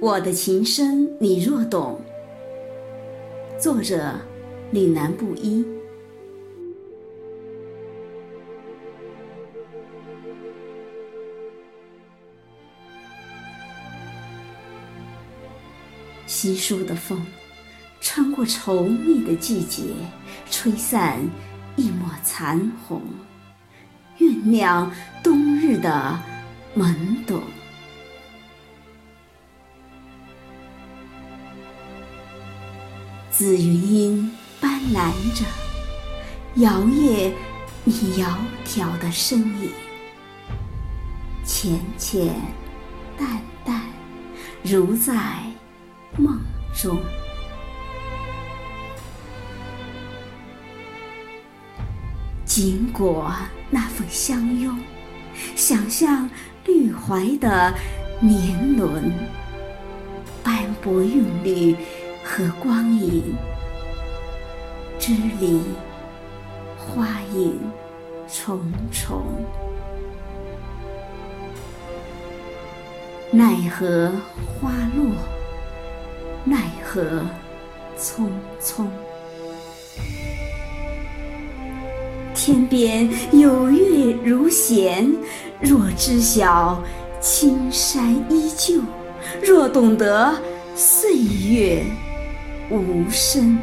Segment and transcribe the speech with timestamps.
[0.00, 2.00] 我的琴声你若懂。
[3.58, 4.12] 作者：
[4.70, 5.64] 岭南布衣。
[16.26, 17.24] 稀疏的风，
[18.00, 19.84] 穿过稠密的季节，
[20.50, 21.18] 吹散
[21.76, 23.00] 一抹残红，
[24.18, 24.90] 酝酿
[25.22, 26.20] 冬日的
[26.76, 27.40] 懵懂。
[33.36, 34.30] 紫云英
[34.60, 35.44] 斑斓着，
[36.54, 37.32] 摇曳
[37.82, 38.28] 你窈
[38.64, 39.70] 窕的身影，
[41.44, 42.32] 浅浅
[43.18, 43.82] 淡淡，
[44.62, 45.12] 如在
[46.16, 46.38] 梦
[46.80, 46.96] 中。
[52.44, 53.34] 经过
[53.68, 54.78] 那份相拥，
[55.56, 56.30] 想象
[56.64, 57.74] 绿怀的
[58.20, 59.12] 年轮，
[60.44, 61.74] 斑驳韵律。
[62.24, 63.36] 和光影，
[64.98, 65.60] 枝里
[66.76, 67.60] 花影
[68.26, 68.58] 重
[68.90, 69.22] 重，
[73.30, 74.10] 奈何
[74.58, 75.14] 花落，
[76.44, 77.02] 奈何
[77.98, 78.26] 匆
[78.58, 78.86] 匆。
[82.34, 85.14] 天边有月如弦，
[85.60, 86.82] 若知晓
[87.20, 88.80] 青山依旧，
[89.42, 90.34] 若懂得
[90.74, 91.84] 岁月。
[92.70, 93.58] 无声，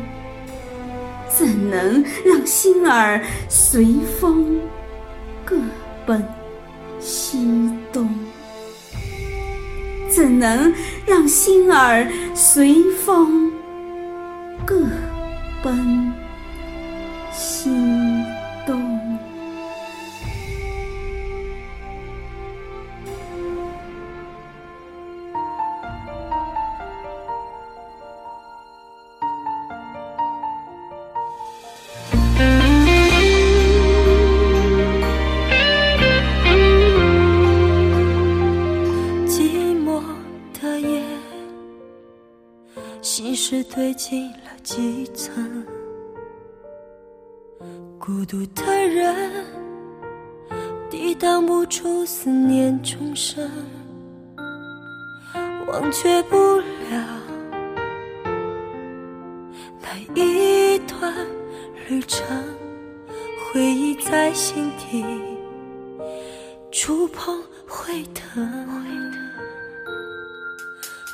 [1.29, 3.85] 怎能让心儿随
[4.19, 4.59] 风
[5.45, 5.57] 各
[6.05, 6.23] 奔
[6.99, 8.09] 西东？
[10.09, 10.73] 怎能
[11.05, 13.51] 让心儿随风
[14.65, 14.85] 各
[15.63, 16.00] 奔
[43.51, 45.65] 心事堆积了几层，
[47.99, 49.45] 孤独的人
[50.89, 53.51] 抵挡不住思念重生，
[55.67, 56.63] 忘却不了
[59.81, 61.13] 那一段
[61.89, 62.25] 旅程，
[63.51, 65.03] 回忆在心底
[66.71, 68.49] 触碰会疼。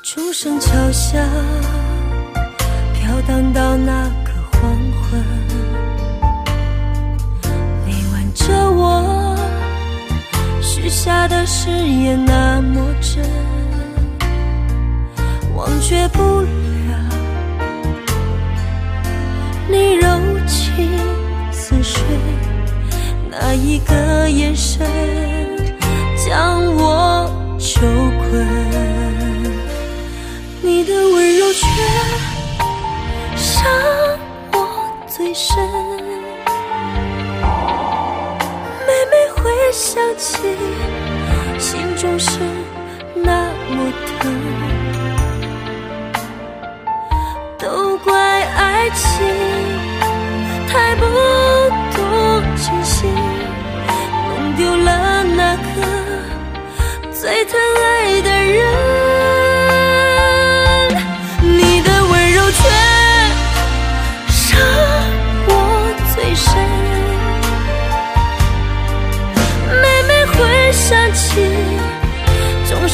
[0.04, 1.77] 钟声敲响，飘
[3.22, 4.62] 荡到那个黄
[5.02, 5.24] 昏。
[7.86, 9.36] 你挽着我，
[10.62, 13.24] 许下的誓言那么真，
[15.56, 16.67] 忘却不了
[35.38, 35.87] 深，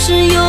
[0.05, 0.42] 是有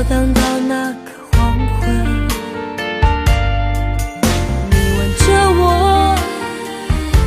[0.00, 1.90] 飘荡到那个黄昏，
[4.70, 5.24] 你挽着
[5.60, 6.16] 我，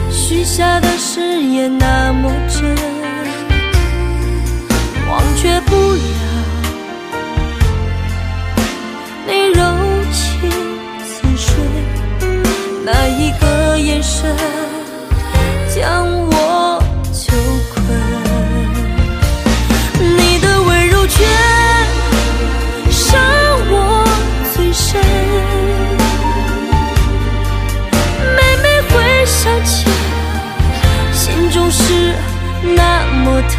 [0.10, 0.44] 许。
[0.44, 2.76] 下的誓言那么真，
[5.08, 6.00] 忘却不了
[9.28, 9.62] 你柔
[10.12, 10.50] 情
[11.06, 11.54] 似水
[12.84, 14.36] 那一个眼神，
[15.76, 16.33] 将我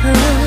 [0.05, 0.44] her.